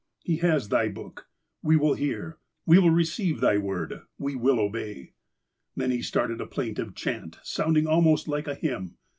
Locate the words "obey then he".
4.59-6.01